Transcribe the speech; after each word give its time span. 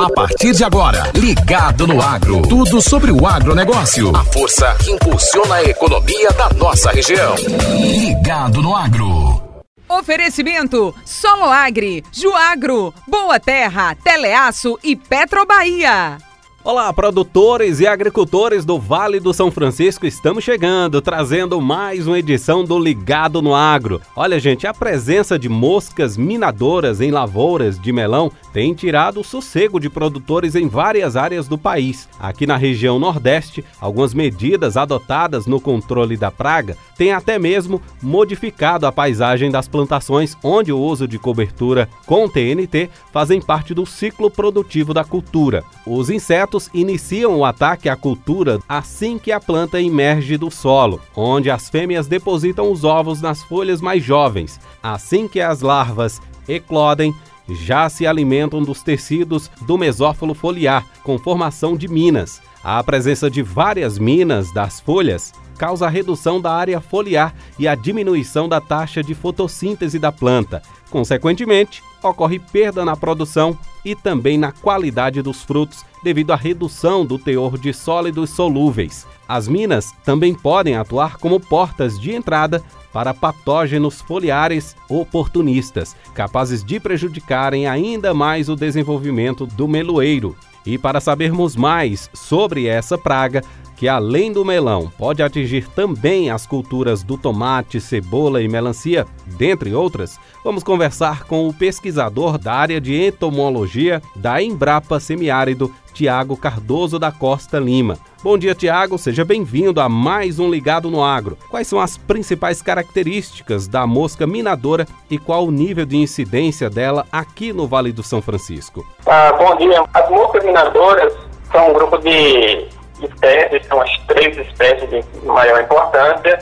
A 0.00 0.08
partir 0.08 0.52
de 0.52 0.64
agora, 0.64 1.12
Ligado 1.14 1.86
no 1.86 2.00
Agro. 2.00 2.40
Tudo 2.40 2.80
sobre 2.80 3.12
o 3.12 3.26
agronegócio. 3.26 4.16
A 4.16 4.24
força 4.24 4.74
que 4.82 4.92
impulsiona 4.92 5.56
a 5.56 5.62
economia 5.62 6.30
da 6.30 6.48
nossa 6.54 6.90
região. 6.90 7.34
Ligado 7.36 8.62
no 8.62 8.74
Agro. 8.74 9.42
Oferecimento: 9.86 10.94
Solo 11.04 11.50
Agri, 11.50 12.02
Juagro, 12.10 12.94
Boa 13.06 13.38
Terra, 13.38 13.94
Teleaço 13.94 14.78
e 14.82 14.96
Petrobahia. 14.96 16.16
Olá, 16.62 16.92
produtores 16.92 17.80
e 17.80 17.86
agricultores 17.86 18.66
do 18.66 18.78
Vale 18.78 19.18
do 19.18 19.32
São 19.32 19.50
Francisco, 19.50 20.06
estamos 20.06 20.44
chegando, 20.44 21.00
trazendo 21.00 21.58
mais 21.58 22.06
uma 22.06 22.18
edição 22.18 22.62
do 22.62 22.78
Ligado 22.78 23.40
no 23.40 23.54
Agro. 23.54 23.98
Olha, 24.14 24.38
gente, 24.38 24.66
a 24.66 24.74
presença 24.74 25.38
de 25.38 25.48
moscas 25.48 26.18
minadoras 26.18 27.00
em 27.00 27.10
lavouras 27.10 27.80
de 27.80 27.90
melão 27.90 28.30
tem 28.52 28.74
tirado 28.74 29.20
o 29.20 29.24
sossego 29.24 29.80
de 29.80 29.88
produtores 29.88 30.54
em 30.54 30.68
várias 30.68 31.16
áreas 31.16 31.48
do 31.48 31.56
país. 31.56 32.06
Aqui 32.20 32.46
na 32.46 32.58
região 32.58 32.98
Nordeste, 32.98 33.64
algumas 33.80 34.12
medidas 34.12 34.76
adotadas 34.76 35.46
no 35.46 35.62
controle 35.62 36.14
da 36.14 36.30
praga 36.30 36.76
têm 36.94 37.10
até 37.10 37.38
mesmo 37.38 37.80
modificado 38.02 38.86
a 38.86 38.92
paisagem 38.92 39.50
das 39.50 39.66
plantações, 39.66 40.36
onde 40.44 40.70
o 40.70 40.78
uso 40.78 41.08
de 41.08 41.18
cobertura 41.18 41.88
com 42.04 42.28
TNT 42.28 42.90
fazem 43.10 43.40
parte 43.40 43.72
do 43.72 43.86
ciclo 43.86 44.30
produtivo 44.30 44.92
da 44.92 45.04
cultura. 45.04 45.64
Os 45.86 46.10
insetos 46.10 46.49
iniciam 46.74 47.36
o 47.36 47.44
ataque 47.44 47.88
à 47.88 47.96
cultura 47.96 48.58
assim 48.68 49.18
que 49.18 49.30
a 49.30 49.38
planta 49.38 49.80
emerge 49.80 50.36
do 50.36 50.50
solo, 50.50 51.00
onde 51.14 51.50
as 51.50 51.68
fêmeas 51.68 52.06
depositam 52.06 52.72
os 52.72 52.84
ovos 52.84 53.20
nas 53.20 53.42
folhas 53.42 53.80
mais 53.80 54.02
jovens. 54.02 54.58
Assim 54.82 55.28
que 55.28 55.40
as 55.40 55.60
larvas 55.60 56.20
eclodem, 56.48 57.14
já 57.48 57.88
se 57.88 58.06
alimentam 58.06 58.62
dos 58.62 58.82
tecidos 58.82 59.50
do 59.62 59.76
mesófilo 59.76 60.34
foliar, 60.34 60.86
com 61.02 61.18
formação 61.18 61.76
de 61.76 61.88
minas. 61.88 62.40
A 62.62 62.82
presença 62.82 63.30
de 63.30 63.42
várias 63.42 63.98
minas 63.98 64.52
das 64.52 64.80
folhas 64.80 65.32
causa 65.58 65.86
a 65.86 65.90
redução 65.90 66.40
da 66.40 66.52
área 66.52 66.80
foliar 66.80 67.34
e 67.58 67.68
a 67.68 67.74
diminuição 67.74 68.48
da 68.48 68.60
taxa 68.60 69.02
de 69.02 69.14
fotossíntese 69.14 69.98
da 69.98 70.10
planta. 70.10 70.62
Consequentemente, 70.90 71.82
ocorre 72.02 72.38
perda 72.38 72.84
na 72.84 72.96
produção 72.96 73.56
e 73.84 73.94
também 73.94 74.36
na 74.36 74.52
qualidade 74.52 75.22
dos 75.22 75.42
frutos 75.42 75.84
devido 76.02 76.32
à 76.32 76.36
redução 76.36 77.06
do 77.06 77.18
teor 77.18 77.56
de 77.56 77.72
sólidos 77.72 78.30
solúveis. 78.30 79.06
As 79.28 79.46
minas 79.46 79.92
também 80.04 80.34
podem 80.34 80.76
atuar 80.76 81.16
como 81.16 81.38
portas 81.38 81.98
de 81.98 82.12
entrada 82.12 82.62
para 82.92 83.14
patógenos 83.14 84.00
foliares 84.00 84.74
oportunistas, 84.88 85.94
capazes 86.12 86.64
de 86.64 86.80
prejudicarem 86.80 87.66
ainda 87.68 88.12
mais 88.12 88.48
o 88.48 88.56
desenvolvimento 88.56 89.46
do 89.46 89.68
meloeiro. 89.68 90.34
E 90.64 90.76
para 90.76 91.00
sabermos 91.00 91.56
mais 91.56 92.10
sobre 92.12 92.66
essa 92.66 92.98
praga, 92.98 93.42
que 93.80 93.88
além 93.88 94.30
do 94.30 94.44
melão 94.44 94.92
pode 94.98 95.22
atingir 95.22 95.66
também 95.68 96.30
as 96.30 96.46
culturas 96.46 97.02
do 97.02 97.16
tomate, 97.16 97.80
cebola 97.80 98.42
e 98.42 98.46
melancia, 98.46 99.06
dentre 99.38 99.72
outras, 99.72 100.18
vamos 100.44 100.62
conversar 100.62 101.24
com 101.24 101.48
o 101.48 101.54
pesquisador 101.54 102.36
da 102.36 102.52
área 102.52 102.78
de 102.78 102.94
entomologia 102.94 104.02
da 104.14 104.42
Embrapa 104.42 105.00
Semiárido, 105.00 105.74
Tiago 106.00 106.34
Cardoso 106.34 106.98
da 106.98 107.12
Costa 107.12 107.58
Lima. 107.58 107.98
Bom 108.22 108.38
dia, 108.38 108.54
Tiago. 108.54 108.96
Seja 108.96 109.22
bem-vindo 109.22 109.82
a 109.82 109.86
mais 109.86 110.38
um 110.38 110.50
Ligado 110.50 110.90
no 110.90 111.04
Agro. 111.04 111.36
Quais 111.50 111.68
são 111.68 111.78
as 111.78 111.98
principais 111.98 112.62
características 112.62 113.68
da 113.68 113.86
mosca 113.86 114.26
minadora 114.26 114.86
e 115.10 115.18
qual 115.18 115.44
o 115.44 115.50
nível 115.50 115.84
de 115.84 115.98
incidência 115.98 116.70
dela 116.70 117.04
aqui 117.12 117.52
no 117.52 117.66
Vale 117.66 117.92
do 117.92 118.02
São 118.02 118.22
Francisco? 118.22 118.82
Ah, 119.04 119.34
bom 119.34 119.54
dia. 119.56 119.84
As 119.92 120.08
moscas 120.08 120.42
minadoras 120.42 121.12
são 121.52 121.68
um 121.68 121.74
grupo 121.74 121.98
de 121.98 122.66
espécies, 123.02 123.66
são 123.66 123.82
as 123.82 123.98
três 124.06 124.38
espécies 124.38 124.88
de 124.88 125.26
maior 125.26 125.60
importância, 125.60 126.38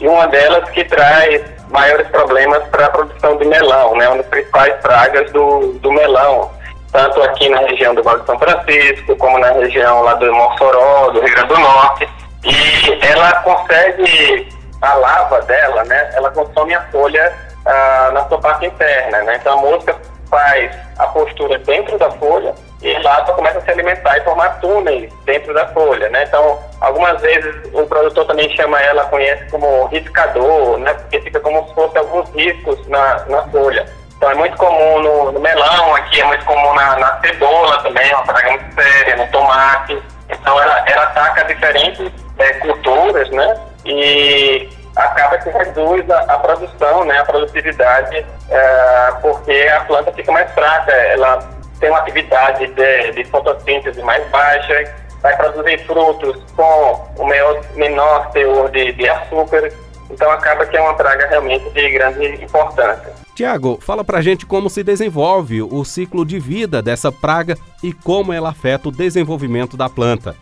e 0.00 0.06
uma 0.06 0.28
delas 0.28 0.70
que 0.70 0.84
traz 0.84 1.42
maiores 1.68 2.06
problemas 2.10 2.62
para 2.68 2.86
a 2.86 2.90
produção 2.90 3.36
de 3.38 3.44
melão, 3.44 3.96
né? 3.96 4.06
Uma 4.06 4.18
das 4.18 4.26
principais 4.26 4.80
pragas 4.80 5.32
do, 5.32 5.72
do 5.80 5.90
melão, 5.90 6.48
tanto 6.92 7.22
aqui 7.22 7.48
na 7.48 7.58
região 7.58 7.94
do 7.94 8.02
Vale 8.02 8.20
de 8.20 8.26
São 8.26 8.38
Francisco, 8.38 9.16
como 9.16 9.38
na 9.38 9.52
região 9.52 10.02
lá 10.02 10.14
do 10.14 10.32
Mossoró, 10.32 11.10
do 11.10 11.20
Rio 11.20 11.34
Grande 11.34 11.48
do 11.48 11.58
Norte. 11.58 12.08
E 12.44 13.06
ela 13.06 13.32
consegue, 13.42 14.48
a 14.82 14.94
lava 14.94 15.40
dela, 15.42 15.84
né? 15.84 16.10
Ela 16.14 16.30
consome 16.30 16.74
a 16.74 16.82
folha 16.90 17.32
ah, 17.66 18.10
na 18.12 18.28
sua 18.28 18.38
parte 18.38 18.66
interna, 18.66 19.22
né? 19.22 19.36
Então 19.36 19.58
a 19.58 19.62
mosca 19.62 19.96
faz 20.30 20.72
a 20.98 21.06
postura 21.08 21.58
dentro 21.58 21.98
da 21.98 22.10
folha 22.12 22.54
e 22.82 22.92
lá 23.02 23.26
só 23.26 23.34
começa 23.34 23.58
a 23.58 23.62
se 23.62 23.70
alimentar 23.70 24.16
e 24.16 24.24
formar 24.24 24.60
túneis 24.60 25.12
dentro 25.26 25.52
da 25.52 25.66
folha, 25.68 26.08
né? 26.08 26.24
Então, 26.24 26.58
algumas 26.80 27.20
vezes 27.20 27.54
o 27.74 27.84
produtor 27.86 28.24
também 28.26 28.48
chama 28.56 28.80
ela, 28.80 29.04
conhece 29.06 29.44
como 29.50 29.86
riscador, 29.86 30.78
né? 30.78 30.94
Porque 30.94 31.20
fica 31.20 31.40
como 31.40 31.66
se 31.68 31.74
fosse 31.74 31.98
alguns 31.98 32.30
riscos 32.30 32.86
na, 32.88 33.24
na 33.26 33.42
folha. 33.48 33.86
Então 34.20 34.32
é 34.32 34.34
muito 34.34 34.54
comum 34.58 34.98
no, 34.98 35.32
no 35.32 35.40
melão, 35.40 35.94
aqui 35.94 36.20
é 36.20 36.24
muito 36.24 36.44
comum 36.44 36.74
na, 36.74 36.98
na 36.98 37.18
cebola 37.20 37.82
também, 37.82 38.12
uma 38.12 38.22
praga 38.22 38.50
muito 38.50 38.74
séria, 38.74 39.16
no 39.16 39.26
tomate. 39.28 39.98
Então 40.28 40.60
ela, 40.60 40.84
ela 40.86 41.04
ataca 41.04 41.42
diferentes 41.46 42.12
é, 42.38 42.52
culturas, 42.52 43.30
né? 43.30 43.58
E 43.86 44.68
acaba 44.94 45.38
que 45.38 45.48
reduz 45.48 46.10
a, 46.10 46.18
a 46.34 46.38
produção, 46.38 47.02
né? 47.06 47.18
A 47.18 47.24
produtividade, 47.24 48.26
é, 48.50 49.12
porque 49.22 49.52
a 49.74 49.80
planta 49.86 50.12
fica 50.12 50.30
mais 50.30 50.52
fraca, 50.52 50.92
ela 50.92 51.38
tem 51.80 51.88
uma 51.88 52.00
atividade 52.00 52.66
de, 52.66 53.12
de 53.12 53.24
fotossíntese 53.24 54.02
mais 54.02 54.22
baixa, 54.28 54.84
vai 55.22 55.34
produzir 55.34 55.78
frutos 55.86 56.36
com 56.54 57.08
o 57.16 57.24
menor, 57.24 57.58
menor 57.74 58.30
teor 58.32 58.70
de, 58.70 58.92
de 58.92 59.08
açúcar, 59.08 59.72
então 60.10 60.30
acaba 60.30 60.66
que 60.66 60.76
é 60.76 60.80
uma 60.82 60.92
praga 60.92 61.26
realmente 61.26 61.70
de 61.70 61.90
grande 61.90 62.44
importância. 62.44 63.29
Tiago, 63.40 63.78
fala 63.80 64.04
pra 64.04 64.20
gente 64.20 64.44
como 64.44 64.68
se 64.68 64.84
desenvolve 64.84 65.62
o 65.62 65.82
ciclo 65.82 66.26
de 66.26 66.38
vida 66.38 66.82
dessa 66.82 67.10
praga 67.10 67.56
e 67.82 67.90
como 67.90 68.34
ela 68.34 68.50
afeta 68.50 68.90
o 68.90 68.92
desenvolvimento 68.92 69.78
da 69.78 69.88
planta. 69.88 70.36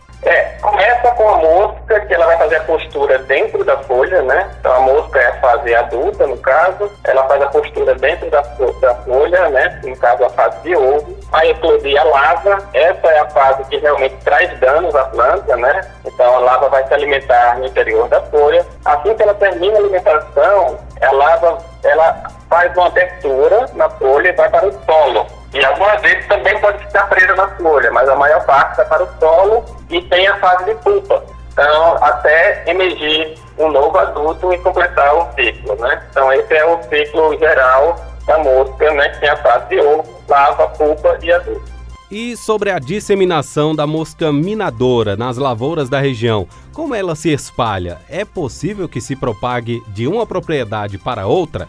Começa 0.89 1.11
com 1.17 1.29
a 1.29 1.37
mosca, 1.37 2.01
que 2.01 2.15
ela 2.15 2.25
vai 2.25 2.39
fazer 2.39 2.57
a 2.57 2.65
postura 2.65 3.19
dentro 3.19 3.63
da 3.63 3.77
folha, 3.77 4.23
né? 4.23 4.51
Então 4.59 4.73
a 4.73 4.81
mosca 4.81 5.19
é 5.19 5.27
a 5.27 5.35
fase 5.35 5.75
adulta, 5.75 6.27
no 6.27 6.39
caso, 6.39 6.91
ela 7.05 7.25
faz 7.25 7.43
a 7.43 7.47
postura 7.49 7.95
dentro 7.95 8.31
da, 8.31 8.41
da 8.41 8.95
folha, 8.95 9.51
né? 9.51 9.83
No 9.85 9.95
caso, 9.99 10.25
a 10.25 10.31
fase 10.31 10.59
de 10.63 10.75
ovo. 10.75 11.15
Vai 11.31 11.51
eclodir 11.51 12.01
a 12.01 12.05
lava, 12.05 12.59
essa 12.73 13.07
é 13.07 13.19
a 13.19 13.29
fase 13.29 13.65
que 13.65 13.77
realmente 13.77 14.17
traz 14.25 14.59
danos 14.61 14.97
à 14.97 15.05
planta, 15.05 15.59
né? 15.59 15.79
Então 16.07 16.37
a 16.37 16.39
lava 16.39 16.71
vai 16.71 16.83
se 16.87 16.95
alimentar 16.95 17.59
no 17.59 17.67
interior 17.67 18.09
da 18.09 18.23
folha. 18.23 18.65
Assim 18.87 19.15
que 19.15 19.23
ela 19.23 19.35
termina 19.35 19.75
a 19.75 19.81
alimentação, 19.81 20.79
a 21.03 21.13
lava 21.13 21.59
ela 21.85 22.23
faz 22.49 22.75
uma 22.75 22.87
abertura 22.87 23.69
na 23.75 23.91
folha 23.91 24.31
e 24.31 24.33
vai 24.33 24.49
para 24.49 24.67
o 24.67 24.73
solo. 24.87 25.27
E 25.53 25.65
algumas 25.65 26.01
vezes 26.03 26.27
também 26.27 26.59
pode 26.61 26.79
ficar 26.85 27.09
presa 27.09 27.35
na 27.35 27.49
folha, 27.57 27.91
mas 27.91 28.09
a 28.09 28.17
maior 28.17 28.45
parte 28.45 28.77
vai 28.77 28.87
para 28.87 29.05
o 29.05 29.09
solo 29.19 29.65
e 29.89 30.03
tem 30.03 30.27
a 30.29 30.37
fase 30.39 30.65
de 30.67 30.75
pupa. 30.77 31.25
Então, 31.53 31.97
até 32.03 32.71
emergir 32.71 33.35
um 33.59 33.71
novo 33.71 33.99
adulto 33.99 34.53
e 34.53 34.59
completar 34.59 35.15
o 35.17 35.33
ciclo, 35.35 35.75
né? 35.77 36.03
Então, 36.11 36.33
esse 36.33 36.55
é 36.55 36.65
o 36.65 36.81
ciclo 36.85 37.37
geral 37.39 37.97
da 38.27 38.39
mosca, 38.39 38.93
né? 38.93 39.09
Que 39.09 39.21
tem 39.21 39.29
a 39.31 39.37
fase 39.39 39.69
de 39.71 39.81
ovo, 39.81 40.05
lava, 40.29 40.69
pupa 40.69 41.19
e 41.23 41.33
adulto. 41.33 41.79
E 42.11 42.37
sobre 42.37 42.71
a 42.71 42.79
disseminação 42.79 43.75
da 43.75 43.87
mosca 43.87 44.33
minadora 44.33 45.15
nas 45.17 45.37
lavouras 45.37 45.91
da 45.91 45.99
região, 45.99 46.47
como 46.73 46.95
ela 46.95 47.15
se 47.15 47.31
espalha? 47.31 47.99
É 48.09 48.25
possível 48.25 48.89
que 48.89 49.01
se 49.01 49.15
propague 49.17 49.83
de 49.89 50.07
uma 50.07 50.27
propriedade 50.27 50.97
para 50.97 51.27
outra? 51.27 51.69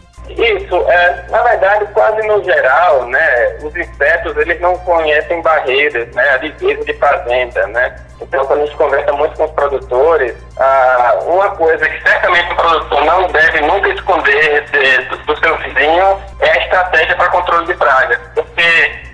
Isso, 0.70 0.88
é, 0.88 1.24
na 1.30 1.42
verdade, 1.42 1.84
quase 1.92 2.24
no 2.28 2.44
geral, 2.44 3.04
né, 3.06 3.56
os 3.60 3.74
insetos, 3.74 4.36
eles 4.36 4.60
não 4.60 4.78
conhecem 4.78 5.42
barreiras, 5.42 6.06
né, 6.14 6.30
a 6.30 6.36
divisa 6.36 6.84
de 6.84 6.94
fazenda, 6.94 7.66
né. 7.66 7.96
Então, 8.20 8.46
quando 8.46 8.62
a 8.62 8.66
gente 8.66 8.76
conversa 8.76 9.12
muito 9.12 9.36
com 9.36 9.44
os 9.46 9.50
produtores, 9.50 10.36
ah, 10.58 11.18
uma 11.26 11.50
coisa 11.56 11.88
que 11.88 12.08
certamente 12.08 12.52
o 12.52 12.56
produtor 12.56 13.04
não 13.04 13.26
deve 13.28 13.60
nunca 13.62 13.88
esconder 13.88 14.64
de, 14.70 14.98
do, 15.08 15.16
do 15.16 15.36
seu 15.40 15.56
vizinho 15.56 16.22
é 16.38 16.50
a 16.50 16.58
estratégia 16.58 17.16
para 17.16 17.28
controle 17.30 17.66
de 17.66 17.74
pragas. 17.74 18.20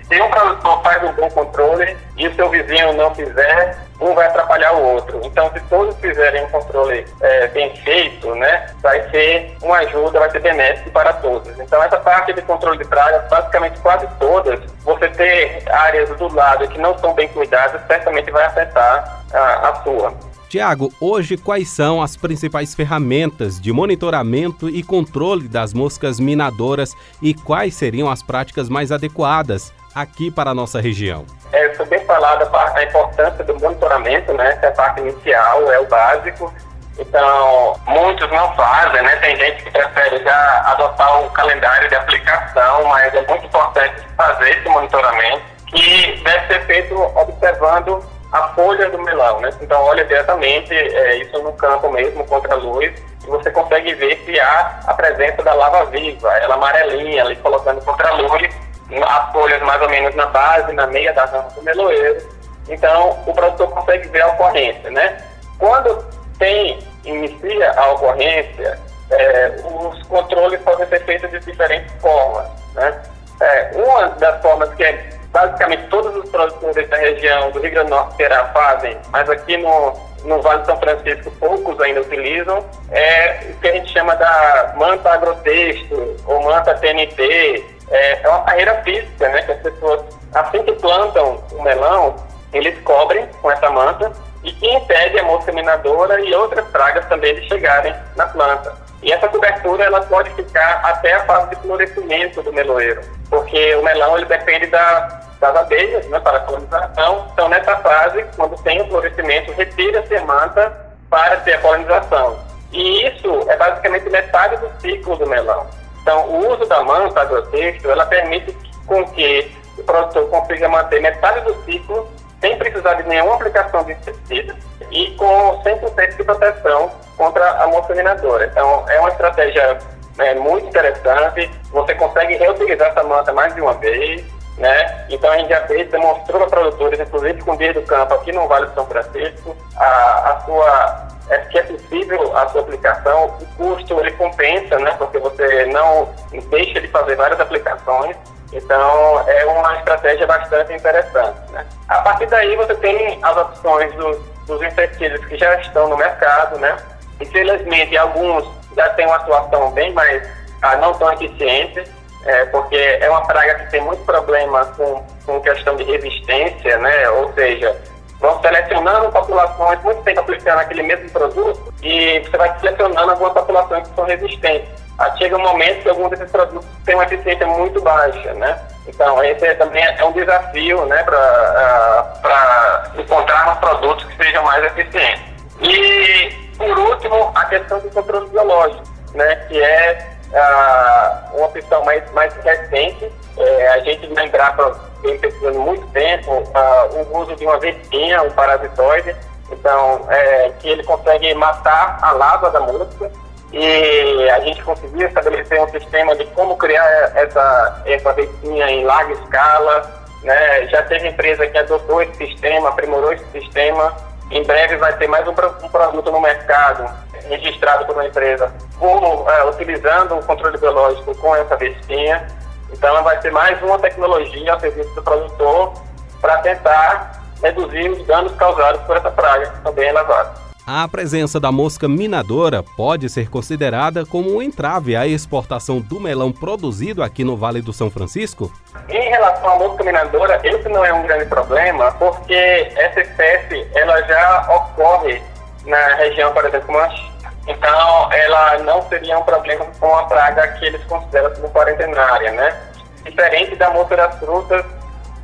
Se 0.07 0.21
um 0.21 0.29
produtor 0.29 0.81
faz 0.83 1.03
um 1.03 1.11
bom 1.13 1.29
controle 1.29 1.97
e 2.15 2.27
o 2.27 2.35
seu 2.35 2.49
vizinho 2.49 2.93
não 2.93 3.13
fizer, 3.13 3.77
um 3.99 4.13
vai 4.13 4.27
atrapalhar 4.27 4.71
o 4.73 4.93
outro. 4.93 5.19
Então, 5.23 5.51
se 5.51 5.59
todos 5.69 5.95
fizerem 5.97 6.45
um 6.45 6.49
controle 6.49 7.05
é, 7.19 7.47
bem 7.47 7.75
feito, 7.77 8.33
né, 8.35 8.67
vai 8.81 9.09
ser 9.09 9.57
uma 9.61 9.77
ajuda, 9.79 10.19
vai 10.19 10.31
ser 10.31 10.39
benéfico 10.39 10.91
para 10.91 11.11
todos. 11.13 11.59
Então, 11.59 11.83
essa 11.83 11.97
parte 11.97 12.31
de 12.31 12.41
controle 12.43 12.77
de 12.77 12.85
pragas, 12.85 13.29
basicamente 13.29 13.79
quase 13.79 14.07
todas, 14.17 14.59
você 14.83 15.09
ter 15.09 15.63
áreas 15.69 16.09
do 16.11 16.33
lado 16.33 16.67
que 16.69 16.79
não 16.79 16.97
são 16.99 17.13
bem 17.13 17.27
cuidadas, 17.27 17.81
certamente 17.85 18.31
vai 18.31 18.45
afetar 18.45 19.23
a, 19.33 19.69
a 19.69 19.83
sua. 19.83 20.13
Tiago, 20.47 20.93
hoje 21.01 21.35
quais 21.35 21.69
são 21.69 22.01
as 22.01 22.15
principais 22.15 22.73
ferramentas 22.73 23.59
de 23.59 23.73
monitoramento 23.73 24.69
e 24.69 24.81
controle 24.81 25.49
das 25.49 25.73
moscas 25.73 26.21
minadoras 26.21 26.95
e 27.21 27.33
quais 27.33 27.75
seriam 27.75 28.09
as 28.09 28.23
práticas 28.23 28.69
mais 28.69 28.89
adequadas 28.89 29.73
aqui 30.01 30.31
para 30.31 30.51
a 30.51 30.53
nossa 30.53 30.79
região? 30.79 31.25
é, 31.51 31.73
foi 31.75 31.85
bem 31.85 31.99
falada 32.05 32.49
a 32.53 32.83
importância 32.83 33.43
do 33.43 33.59
monitoramento, 33.59 34.33
né? 34.33 34.53
Que 34.57 34.65
é 34.65 34.69
a 34.69 34.71
parte 34.71 35.01
inicial, 35.01 35.71
é 35.71 35.79
o 35.79 35.85
básico. 35.87 36.53
Então, 36.99 37.75
muitos 37.85 38.29
não 38.31 38.55
fazem, 38.55 39.01
né? 39.03 39.15
Tem 39.17 39.35
gente 39.35 39.63
que 39.63 39.71
prefere 39.71 40.23
já 40.23 40.61
adotar 40.65 41.21
um 41.21 41.29
calendário 41.29 41.87
de 41.87 41.95
aplicação, 41.95 42.85
mas 42.85 43.13
é 43.13 43.21
muito 43.27 43.45
importante 43.45 43.95
fazer 44.15 44.49
esse 44.49 44.67
monitoramento, 44.67 45.43
que 45.67 46.21
deve 46.23 46.47
ser 46.47 46.65
feito 46.65 46.95
observando 46.95 48.03
a 48.31 48.47
folha 48.49 48.89
do 48.89 48.97
melão, 48.99 49.39
né? 49.41 49.49
Então, 49.61 49.79
olha 49.83 50.03
diretamente 50.05 50.73
é, 50.73 51.17
isso 51.17 51.37
no 51.41 51.53
campo 51.53 51.89
mesmo, 51.91 52.25
contra 52.25 52.53
a 52.53 52.57
luz, 52.57 52.91
e 53.23 53.27
você 53.27 53.51
consegue 53.51 53.93
ver 53.93 54.21
se 54.25 54.39
há 54.39 54.79
a 54.87 54.93
presença 54.95 55.43
da 55.43 55.53
lava 55.53 55.85
viva, 55.85 56.31
ela 56.37 56.55
amarelinha 56.55 57.23
ali 57.23 57.35
colocando 57.37 57.79
contra 57.85 58.09
a 58.09 58.13
luz, 58.13 58.49
as 58.91 59.31
folhas 59.31 59.61
mais 59.61 59.81
ou 59.81 59.89
menos 59.89 60.15
na 60.15 60.25
base, 60.27 60.71
na 60.73 60.87
meia 60.87 61.13
da 61.13 61.25
rama 61.25 61.49
do 61.55 61.61
meloeiro. 61.61 62.25
Então, 62.69 63.17
o 63.25 63.33
produtor 63.33 63.69
consegue 63.69 64.07
ver 64.09 64.21
a 64.21 64.27
ocorrência, 64.27 64.89
né? 64.91 65.17
Quando 65.57 66.05
tem, 66.37 66.79
inicia 67.05 67.71
a 67.71 67.91
ocorrência, 67.91 68.79
é, 69.09 69.55
os 69.63 70.05
controles 70.07 70.59
podem 70.61 70.85
ser 70.87 71.03
feitos 71.05 71.29
de 71.31 71.39
diferentes 71.39 71.91
formas, 72.01 72.47
né? 72.73 73.01
É, 73.39 73.71
uma 73.75 74.09
das 74.09 74.41
formas 74.41 74.73
que 74.75 74.83
é 74.83 75.17
basicamente 75.31 75.87
todos 75.89 76.15
os 76.15 76.29
produtores 76.29 76.89
da 76.89 76.97
região 76.97 77.51
do 77.51 77.59
Rio 77.59 77.71
Grande 77.71 77.89
do 77.89 77.95
Norte 77.95 78.15
Ceará 78.15 78.45
fazem, 78.45 78.97
mas 79.11 79.29
aqui 79.29 79.57
no, 79.57 79.93
no 80.23 80.41
Vale 80.41 80.61
de 80.61 80.65
São 80.65 80.77
Francisco 80.77 81.31
poucos 81.39 81.79
ainda 81.79 82.01
utilizam, 82.01 82.65
é 82.91 83.39
o 83.51 83.59
que 83.59 83.67
a 83.67 83.73
gente 83.73 83.91
chama 83.91 84.15
da 84.15 84.73
manta 84.75 85.11
agrotexto 85.11 86.15
ou 86.25 86.43
manta 86.43 86.73
TNT. 86.75 87.76
É, 87.89 88.21
é 88.21 88.29
uma 88.29 88.39
barreira 88.39 88.75
física, 88.83 89.29
né? 89.29 89.41
Que 89.43 89.51
as 89.51 89.61
pessoas, 89.61 90.01
assim 90.33 90.63
que 90.63 90.73
plantam 90.73 91.43
o 91.51 91.61
melão, 91.61 92.15
eles 92.53 92.77
cobrem 92.81 93.27
com 93.41 93.51
essa 93.51 93.69
manta 93.69 94.11
e 94.43 94.51
que 94.51 94.67
impede 94.69 95.19
a 95.19 95.23
mosca 95.23 95.51
minadora 95.51 96.19
e 96.21 96.33
outras 96.33 96.65
pragas 96.67 97.05
também 97.07 97.35
de 97.35 97.47
chegarem 97.47 97.93
na 98.15 98.25
planta. 98.27 98.75
E 99.01 99.11
essa 99.11 99.27
cobertura 99.27 99.83
ela 99.83 100.01
pode 100.01 100.29
ficar 100.31 100.81
até 100.83 101.13
a 101.13 101.25
fase 101.25 101.49
de 101.49 101.55
florescimento 101.57 102.41
do 102.41 102.51
meloeiro, 102.51 103.01
porque 103.29 103.75
o 103.75 103.83
melão 103.83 104.17
ele 104.17 104.25
depende 104.25 104.67
da, 104.67 105.21
das 105.39 105.55
abelhas 105.55 106.05
né, 106.07 106.19
para 106.19 106.37
a 106.37 106.41
polinização. 106.41 107.27
Então, 107.31 107.47
nessa 107.47 107.75
fase, 107.77 108.25
quando 108.35 108.61
tem 108.63 108.81
o 108.81 108.87
florescimento, 108.87 109.51
retira-se 109.51 110.15
a 110.15 110.25
manta 110.25 110.75
para 111.09 111.37
ter 111.37 111.53
a 111.53 111.59
polinização. 111.59 112.39
E 112.71 113.07
isso 113.07 113.45
é 113.49 113.55
basicamente 113.55 114.09
metade 114.09 114.57
do 114.57 114.69
ciclo 114.81 115.15
do 115.15 115.27
melão. 115.27 115.67
Então, 116.07 116.25
o 116.29 116.53
uso 116.53 116.65
da 116.67 116.81
manta 116.83 117.19
agrotexto, 117.19 117.91
ela 117.91 118.05
permite 118.05 118.57
com 118.85 119.03
que 119.07 119.51
o 119.77 119.83
produtor 119.83 120.29
consiga 120.29 120.69
manter 120.69 121.01
metade 121.01 121.41
do 121.41 121.53
ciclo 121.65 122.07
sem 122.39 122.55
precisar 122.57 122.93
de 122.93 123.09
nenhuma 123.09 123.35
aplicação 123.35 123.83
de 123.83 123.91
inseticida 123.91 124.55
e 124.89 125.11
com 125.17 125.61
100% 125.65 126.15
de 126.15 126.23
proteção 126.23 126.89
contra 127.17 127.61
a 127.61 127.67
mosca 127.67 127.93
minadora. 127.93 128.45
Então, 128.45 128.85
é 128.87 128.97
uma 129.01 129.09
estratégia 129.09 129.79
né, 130.15 130.33
muito 130.35 130.67
interessante. 130.67 131.51
Você 131.71 131.93
consegue 131.95 132.37
reutilizar 132.37 132.87
essa 132.87 133.03
manta 133.03 133.33
mais 133.33 133.53
de 133.53 133.59
uma 133.59 133.73
vez, 133.73 134.23
né? 134.57 135.07
Então, 135.09 135.29
a 135.29 135.37
gente 135.39 135.49
já 135.49 135.67
fez, 135.67 135.89
demonstrou 135.89 136.39
para 136.39 136.61
produtores, 136.61 137.01
inclusive 137.01 137.41
com 137.41 137.51
o 137.51 137.57
Dia 137.57 137.73
do 137.73 137.81
Campo 137.81 138.13
aqui 138.13 138.31
no 138.31 138.47
Vale 138.47 138.67
do 138.67 138.75
São 138.75 138.85
Francisco, 138.85 139.53
a, 139.75 140.31
a 140.31 140.41
sua 140.45 141.06
é 141.29 141.37
que 141.39 141.59
é 141.59 141.63
possível 141.63 142.35
a 142.37 142.47
sua 142.49 142.61
aplicação, 142.61 143.37
o 143.39 143.45
custo 143.57 143.99
ele 143.99 144.11
compensa, 144.11 144.77
né? 144.79 144.91
Porque 144.97 145.19
você 145.19 145.65
não 145.65 146.09
deixa 146.49 146.79
de 146.79 146.87
fazer 146.87 147.15
várias 147.15 147.39
aplicações 147.39 148.15
então, 148.53 149.23
é 149.27 149.45
uma 149.45 149.75
estratégia 149.77 150.25
bastante 150.25 150.73
interessante. 150.73 151.51
Né? 151.51 151.65
A 151.89 152.01
partir 152.01 152.27
daí, 152.27 152.55
você 152.55 152.75
tem 152.75 153.19
as 153.21 153.37
opções 153.37 153.93
dos, 153.95 154.17
dos 154.45 154.61
inseticidas 154.61 155.23
que 155.25 155.37
já 155.37 155.55
estão 155.55 155.89
no 155.89 155.97
mercado, 155.97 156.57
né? 156.59 156.77
Infelizmente, 157.19 157.97
alguns 157.97 158.47
já 158.75 158.89
têm 158.89 159.05
uma 159.05 159.17
atuação 159.17 159.71
bem 159.71 159.91
mais, 159.93 160.27
ah, 160.61 160.77
não 160.77 160.93
tão 160.93 161.11
eficiente, 161.13 161.83
é, 162.25 162.45
porque 162.45 162.75
é 162.75 163.09
uma 163.09 163.25
praga 163.25 163.55
que 163.55 163.71
tem 163.71 163.81
muito 163.81 164.03
problema 164.05 164.65
com, 164.77 165.03
com 165.25 165.41
questão 165.41 165.75
de 165.75 165.83
resistência, 165.83 166.77
né? 166.77 167.09
Ou 167.09 167.33
seja, 167.33 167.75
vão 168.19 168.41
selecionando 168.41 169.11
populações, 169.11 169.81
muito 169.83 170.01
tempo 170.03 170.19
aplicando 170.21 170.59
aquele 170.59 170.83
mesmo 170.83 171.09
produto, 171.11 171.73
e 171.81 172.19
você 172.19 172.37
vai 172.37 172.59
selecionando 172.59 173.11
algumas 173.11 173.33
populações 173.33 173.87
que 173.87 173.95
são 173.95 174.05
resistentes. 174.05 174.69
Aí 174.97 175.17
chega 175.17 175.37
um 175.37 175.41
momento 175.41 175.83
que 175.83 175.89
alguns 175.89 176.09
desses 176.09 176.31
produtos 176.31 176.67
têm 176.83 176.95
uma 176.95 177.03
eficiência 177.03 177.45
muito 177.45 177.79
baixa, 177.81 178.33
né? 178.33 178.59
Então, 178.87 179.23
esse 179.23 179.45
é, 179.45 179.53
também 179.53 179.83
é 179.83 180.03
um 180.03 180.13
desafio, 180.13 180.85
né, 180.85 181.03
para 181.03 182.93
uh, 182.95 183.01
encontrar 183.01 183.59
produtos 183.59 184.05
que 184.05 184.23
sejam 184.23 184.43
mais 184.43 184.63
eficientes. 184.63 185.23
E, 185.61 186.31
por 186.57 186.77
último, 186.79 187.31
a 187.35 187.45
questão 187.45 187.79
do 187.79 187.89
controle 187.91 188.29
biológico, 188.29 188.83
né, 189.13 189.35
que 189.47 189.61
é 189.61 190.07
uh, 190.31 191.37
uma 191.37 191.47
opção 191.47 191.83
mais, 191.83 192.09
mais 192.13 192.33
recente. 192.37 193.11
É, 193.37 193.67
a 193.69 193.79
gente 193.79 194.07
lembrar, 194.07 194.55
vem 195.01 195.17
pesquisando 195.19 195.59
muito 195.59 195.85
tempo, 195.87 196.31
uh, 196.31 197.11
o 197.11 197.17
uso 197.19 197.35
de 197.35 197.45
uma 197.45 197.59
vestinha, 197.59 198.23
um 198.23 198.31
parasitoide, 198.31 199.15
então, 199.51 200.05
é, 200.09 200.49
que 200.59 200.69
ele 200.69 200.83
consegue 200.83 201.33
matar 201.35 201.99
a 202.01 202.11
lava 202.11 202.49
da 202.49 202.59
mosca 202.59 203.11
e 203.51 204.29
a 204.29 204.39
gente 204.41 204.61
conseguiu 204.63 205.07
estabelecer 205.07 205.61
um 205.61 205.69
sistema 205.69 206.15
de 206.15 206.25
como 206.27 206.57
criar 206.57 206.85
essa, 207.15 207.81
essa 207.85 208.13
vestinha 208.13 208.69
em 208.69 208.83
larga 208.83 209.13
escala. 209.13 210.05
Né? 210.23 210.67
Já 210.67 210.83
teve 210.83 211.07
empresa 211.07 211.47
que 211.47 211.57
adotou 211.57 212.01
esse 212.01 212.15
sistema, 212.15 212.69
aprimorou 212.69 213.13
esse 213.13 213.25
sistema. 213.31 213.95
Em 214.29 214.43
breve 214.43 214.75
vai 214.75 214.93
ter 214.97 215.07
mais 215.07 215.25
um, 215.27 215.31
um 215.31 215.69
produto 215.69 216.11
no 216.11 216.19
mercado 216.19 216.89
registrado 217.29 217.85
por 217.85 217.93
uma 217.93 218.05
empresa 218.07 218.51
como, 218.79 219.29
é, 219.29 219.45
utilizando 219.45 220.17
o 220.17 220.23
controle 220.23 220.57
biológico 220.57 221.15
com 221.15 221.35
essa 221.35 221.55
vestinha. 221.55 222.27
Então 222.71 223.03
vai 223.03 223.21
ser 223.21 223.31
mais 223.31 223.61
uma 223.61 223.79
tecnologia 223.79 224.53
ao 224.53 224.59
serviço 224.59 224.93
do 224.95 225.01
produtor 225.01 225.73
para 226.21 226.37
tentar 226.39 227.23
reduzir 227.41 227.89
os 227.89 228.05
danos 228.05 228.33
causados 228.33 228.81
por 228.81 228.97
essa 228.97 229.11
praga, 229.11 229.47
que 229.51 229.61
são 229.61 229.71
bem 229.73 229.89
elevados. 229.89 230.47
A 230.69 230.85
presença 230.85 231.39
da 231.39 231.49
mosca 231.49 231.87
minadora 231.87 232.61
pode 232.61 233.07
ser 233.07 233.29
considerada 233.29 234.05
como 234.05 234.35
um 234.35 234.41
entrave 234.41 234.97
à 234.97 235.07
exportação 235.07 235.79
do 235.79 235.97
melão 235.97 236.29
produzido 236.29 237.01
aqui 237.01 237.23
no 237.23 237.37
Vale 237.37 237.61
do 237.61 237.71
São 237.71 237.89
Francisco? 237.89 238.51
Em 238.89 239.09
relação 239.09 239.49
à 239.49 239.59
mosca 239.59 239.81
minadora, 239.81 240.41
esse 240.43 240.67
não 240.67 240.83
é 240.83 240.91
um 240.91 241.03
grande 241.03 241.23
problema, 241.25 241.89
porque 241.93 242.33
essa 242.75 242.99
espécie 242.99 243.65
ela 243.75 244.01
já 244.01 244.45
ocorre 244.53 245.21
na 245.65 245.95
região, 245.95 246.33
por 246.33 246.43
exemplo, 246.43 246.73
Manche. 246.73 247.16
Então, 247.47 248.11
ela 248.11 248.57
não 248.59 248.81
seria 248.89 249.17
um 249.17 249.23
problema 249.23 249.65
com 249.79 249.95
a 249.95 250.03
praga 250.03 250.47
que 250.53 250.65
eles 250.65 250.83
consideram 250.85 251.33
como 251.33 251.49
quarentenária, 251.51 252.31
né? 252.31 252.55
Diferente 253.03 253.55
da 253.55 253.69
mosca 253.69 253.95
das 253.95 254.19
frutas, 254.19 254.65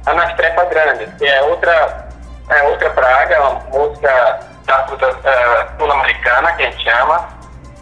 anastrefa 0.06 0.66
grande, 0.66 1.06
que 1.18 1.26
é 1.28 1.42
outra, 1.44 2.08
é 2.50 2.64
outra 2.64 2.90
praga, 2.92 3.42
uma 3.42 3.60
mosca 3.72 4.40
da 4.66 4.88
fruta 4.88 5.10
uh, 5.10 5.78
sul-americana, 5.78 6.54
que 6.54 6.64
a 6.64 6.72
gente 6.72 6.84
chama, 6.84 7.28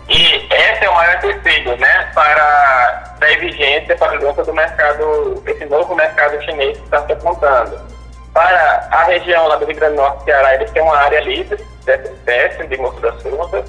e 0.09 0.47
esse 0.51 0.85
é 0.85 0.89
o 0.89 0.95
maior 0.95 1.15
empecilho, 1.23 1.77
né, 1.77 2.11
para 2.13 3.11
da 3.19 3.31
exigência 3.31 3.95
para 3.95 4.17
dentro 4.17 4.43
do 4.43 4.53
mercado, 4.53 5.43
esse 5.45 5.65
novo 5.65 5.95
mercado 5.95 6.41
chinês 6.43 6.77
que 6.77 6.83
está 6.85 7.05
se 7.05 7.13
apontando. 7.13 7.79
Para 8.33 8.87
a 8.89 9.03
região 9.03 9.47
lá 9.47 9.57
do 9.57 9.65
Rio 9.65 9.75
Grande 9.75 9.95
do 9.95 10.01
Norte, 10.01 10.23
Ceará, 10.23 10.55
eles 10.55 10.71
têm 10.71 10.81
uma 10.81 10.97
área 10.97 11.19
livre 11.19 11.63
dessa 11.85 12.11
espécie 12.11 12.65
de 12.65 12.77
moço 12.77 12.99
das 12.99 13.21
frutas, 13.21 13.65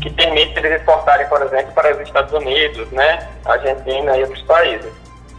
que 0.00 0.10
permite 0.10 0.58
eles 0.58 0.80
exportarem, 0.80 1.26
por 1.26 1.42
exemplo, 1.42 1.72
para 1.72 1.94
os 1.94 2.00
Estados 2.00 2.32
Unidos, 2.32 2.90
né, 2.90 3.28
Argentina 3.44 4.16
e 4.16 4.22
outros 4.22 4.42
países. 4.42 4.92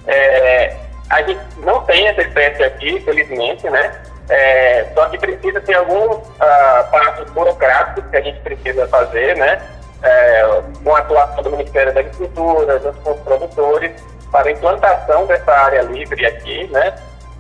É, 0.08 0.76
a 1.10 1.22
gente 1.22 1.40
não 1.58 1.82
tem 1.84 2.08
essa 2.08 2.22
espécie 2.22 2.64
aqui, 2.64 3.00
felizmente, 3.02 3.70
né, 3.70 3.92
é, 4.30 4.86
só 4.94 5.08
que 5.08 5.18
precisa 5.18 5.62
ter 5.62 5.76
alguns 5.76 6.18
uh, 6.18 6.92
passos 6.92 7.30
burocráticos 7.32 8.10
que 8.10 8.18
a 8.18 8.22
gente 8.22 8.40
precisa 8.42 8.88
fazer, 8.88 9.38
né? 9.38 9.62
É, 10.04 10.62
com 10.84 10.96
a 10.96 11.00
atuação 11.00 11.44
do 11.44 11.52
Ministério 11.52 11.94
da 11.94 12.02
Agricultura, 12.02 12.80
junto 12.80 13.00
com 13.00 13.12
os 13.12 13.20
produtores, 13.22 13.92
para 14.32 14.50
a 14.50 14.52
implantação 14.52 15.26
dessa 15.26 15.52
área 15.52 15.82
livre 15.84 16.26
aqui, 16.26 16.68
né? 16.68 16.94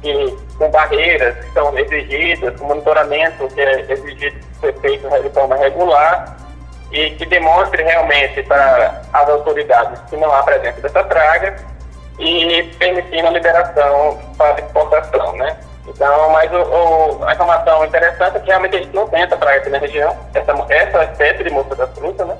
E 0.03 0.36
com 0.57 0.69
barreiras 0.71 1.36
que 1.38 1.51
são 1.51 1.77
exigidas, 1.77 2.57
com 2.57 2.65
monitoramento 2.65 3.47
que 3.50 3.62
é 3.62 3.91
exigido 3.91 4.38
ser 4.62 4.74
feito 4.79 5.07
de 5.21 5.29
forma 5.29 5.55
regular 5.57 6.38
e 6.91 7.12
que 7.12 7.25
demonstre 7.25 7.84
realmente 7.84 8.44
para 8.44 9.01
as 9.13 9.29
autoridades 9.29 10.00
que 10.10 10.15
não 10.17 10.34
há 10.34 10.44
presença 10.44 10.82
dessa 10.82 11.03
praga 11.03 11.56
e 12.20 12.63
permitindo 12.79 13.27
a 13.27 13.32
liberação 13.32 14.20
para 14.38 14.60
exportação, 14.62 15.34
né? 15.34 15.58
Então, 15.88 16.29
mas 16.32 16.51
o, 16.51 16.58
o, 16.58 17.24
a 17.25 17.34
informação 17.34 17.86
interessante 17.86 18.38
é 18.38 18.39
que 18.39 18.48
realmente 18.48 18.75
a 18.75 18.79
gente 18.79 18.96
não 18.96 19.08
tem 19.08 19.22
essa 19.22 19.38
praia 19.38 19.60
aqui 19.60 19.70
na 19.70 19.77
região, 19.77 20.15
essa, 20.34 20.51
essa 20.70 21.03
espécie 21.06 21.44
de 21.44 21.50
mosca 21.50 21.75
da 21.75 21.88
fruta, 21.88 22.25
né? 22.25 22.38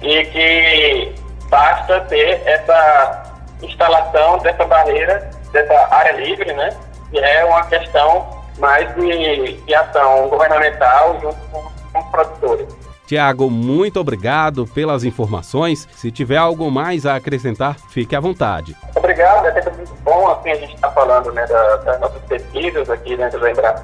E 0.00 0.24
que 0.26 1.14
basta 1.48 2.00
ter 2.02 2.40
essa 2.46 3.32
instalação 3.62 4.38
dessa 4.38 4.64
barreira, 4.64 5.30
dessa 5.52 5.88
área 5.90 6.12
livre, 6.12 6.52
né? 6.52 6.76
Que 7.10 7.18
é 7.18 7.44
uma 7.44 7.64
questão 7.66 8.26
mais 8.58 8.94
de, 8.94 9.54
de 9.54 9.74
ação 9.74 10.28
governamental 10.28 11.18
junto 11.20 11.38
com, 11.50 11.62
com 11.92 11.98
os 11.98 12.06
produtores. 12.10 12.77
Tiago, 13.08 13.48
muito 13.48 13.98
obrigado 13.98 14.66
pelas 14.66 15.02
informações. 15.02 15.88
Se 15.92 16.10
tiver 16.10 16.36
algo 16.36 16.70
mais 16.70 17.06
a 17.06 17.16
acrescentar, 17.16 17.78
fique 17.88 18.14
à 18.14 18.20
vontade. 18.20 18.76
Obrigado, 18.94 19.46
é 19.46 19.62
sempre 19.62 19.78
muito 19.78 19.94
bom 20.02 20.30
assim 20.30 20.50
a 20.50 20.56
gente 20.56 20.74
está 20.74 20.90
falando 20.90 21.32
né, 21.32 21.46
da, 21.46 21.76
das 21.76 22.00
nossas 22.00 22.20
pesquisas 22.24 22.90
aqui 22.90 23.16
dentro 23.16 23.40
da 23.40 23.50
Embrapa. 23.50 23.82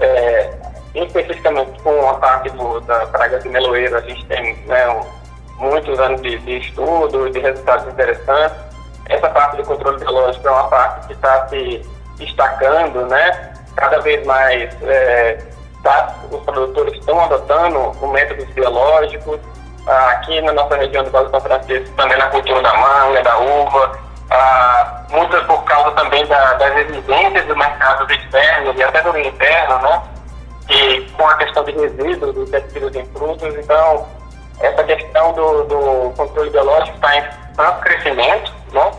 É, 0.00 0.50
especificamente 0.92 1.80
com 1.82 2.08
a 2.08 2.14
parte 2.14 2.50
do, 2.50 2.80
da 2.80 3.06
praga 3.06 3.38
de 3.38 3.48
meloeiro, 3.48 3.96
a 3.96 4.00
gente 4.00 4.26
tem 4.26 4.56
né, 4.66 4.88
um, 4.88 5.68
muitos 5.68 6.00
anos 6.00 6.20
de, 6.20 6.36
de 6.38 6.58
estudo 6.58 7.30
de 7.30 7.38
resultados 7.38 7.92
interessantes. 7.92 8.58
Essa 9.08 9.28
parte 9.28 9.56
do 9.56 9.62
controle 9.62 10.00
biológico 10.00 10.48
é 10.48 10.50
uma 10.50 10.68
parte 10.68 11.06
que 11.06 11.12
está 11.12 11.46
se 11.46 11.80
destacando, 12.16 13.06
né? 13.06 13.52
Cada 13.76 14.00
vez 14.00 14.26
mais 14.26 14.68
é, 14.82 15.38
tá, 15.82 16.14
os 16.30 16.42
produtores 16.42 16.94
estão 16.94 17.20
adotando 17.20 17.78
o 18.00 18.08
métodos 18.08 18.46
biológicos. 18.54 19.40
Ah, 19.86 20.10
aqui 20.10 20.40
na 20.42 20.52
nossa 20.52 20.76
região 20.76 21.02
do 21.02 21.10
Vale 21.10 21.30
São 21.30 21.40
Francisco, 21.40 21.94
também 21.96 22.18
na 22.18 22.26
cultura 22.26 22.62
da 22.62 22.74
manga, 22.74 23.22
da 23.22 23.38
uva, 23.38 23.98
ah, 24.30 25.02
muitas 25.10 25.42
por 25.46 25.64
causa 25.64 25.90
também 25.92 26.24
da, 26.26 26.54
das 26.54 26.76
exigências 26.76 27.46
do 27.46 27.56
mercado 27.56 28.12
externo 28.12 28.74
e 28.76 28.82
até 28.82 29.02
do 29.02 29.18
interno, 29.18 29.78
né? 29.78 30.02
E 30.68 31.00
com 31.16 31.26
a 31.26 31.34
questão 31.36 31.64
de 31.64 31.72
resíduos, 31.72 32.34
dos 32.34 32.50
pesticidas 32.50 32.94
em 32.94 33.04
frutos, 33.06 33.54
então 33.56 34.06
essa 34.60 34.84
questão 34.84 35.32
do, 35.32 35.64
do 35.64 36.12
controle 36.16 36.50
biológico 36.50 36.94
está 36.94 37.16
em 37.16 37.24
tanto 37.56 37.80
crescimento, 37.80 38.52
né? 38.72 38.92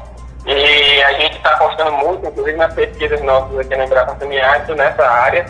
E 0.45 1.03
a 1.03 1.13
gente 1.13 1.37
está 1.37 1.51
apostando 1.51 1.91
muito, 1.93 2.25
inclusive 2.25 2.57
nas 2.57 2.73
pesquisas 2.73 3.21
nossas 3.21 3.59
aqui 3.59 3.75
na 3.75 3.85
Embrapa 3.85 4.15
Semiárido, 4.17 4.75
nessa 4.75 5.07
área, 5.07 5.45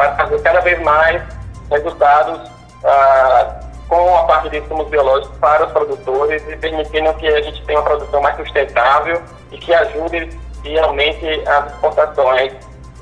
para 0.00 0.16
fazer 0.16 0.40
cada 0.40 0.60
vez 0.60 0.80
mais 0.82 1.22
resultados 1.70 2.50
ah, 2.84 3.60
com 3.86 4.16
a 4.16 4.24
parte 4.24 4.48
de 4.48 4.58
insumos 4.58 4.88
biológicos 4.88 5.36
para 5.38 5.66
os 5.66 5.72
produtores 5.72 6.42
e 6.48 6.56
permitindo 6.56 7.12
que 7.14 7.26
a 7.26 7.42
gente 7.42 7.62
tenha 7.66 7.80
uma 7.80 7.84
produção 7.84 8.22
mais 8.22 8.36
sustentável 8.36 9.20
e 9.52 9.58
que 9.58 9.74
ajude 9.74 10.30
e 10.64 10.78
aumente 10.78 11.26
as 11.46 11.72
exportações 11.72 12.52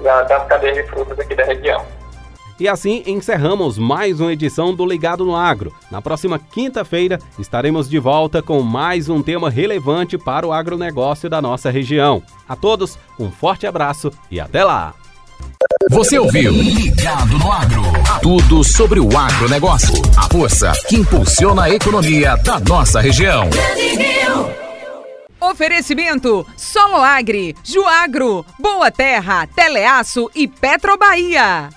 das 0.01 0.47
cadeias 0.47 0.77
de 0.77 0.83
frutas 0.85 1.19
aqui 1.19 1.35
da 1.35 1.45
região. 1.45 1.85
E 2.59 2.67
assim 2.67 3.05
encerramos 3.07 3.79
mais 3.79 4.21
uma 4.21 4.33
edição 4.33 4.75
do 4.75 4.85
Ligado 4.85 5.25
no 5.25 5.37
Agro. 5.37 5.73
Na 5.93 6.03
próxima 6.03 6.39
quinta-feira 6.39 7.21
estaremos 7.39 7.89
de 7.89 8.01
volta 8.01 8.43
com 8.43 8.61
mais 8.63 9.09
um 9.09 9.23
tema 9.23 9.49
relevante 9.49 10.19
para 10.19 10.45
o 10.45 10.53
agronegócio 10.53 11.31
da 11.31 11.41
nossa 11.41 11.71
região. 11.71 12.21
A 12.49 12.57
todos, 12.57 12.99
um 13.19 13.31
forte 13.31 13.67
abraço 13.67 14.11
e 14.29 14.41
até 14.41 14.65
lá! 14.65 14.95
Você 15.91 16.19
ouviu 16.19 16.53
Ligado 16.53 17.39
no 17.39 17.51
Agro. 17.51 17.83
Tudo 18.23 18.63
sobre 18.63 19.01
o 19.01 19.17
agronegócio. 19.17 19.95
A 20.17 20.29
força 20.29 20.73
que 20.87 20.97
impulsiona 20.97 21.65
a 21.65 21.71
economia 21.71 22.37
da 22.37 22.61
nossa 22.61 23.01
região. 23.01 23.49
Oferecimento 25.41 26.47
Solo 26.57 26.97
Agri, 26.97 27.57
Juagro, 27.65 28.45
Boa 28.59 28.91
Terra, 28.91 29.47
Teleaço 29.47 30.31
e 30.35 30.47
Petrobahia. 30.47 31.71